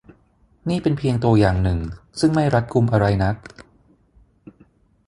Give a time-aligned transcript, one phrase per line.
[0.69, 1.79] นี่เป็นเพียงตัวอย่างหนึ่ง
[2.19, 3.35] ซึ่งไม่รัดกุมอะไรนัก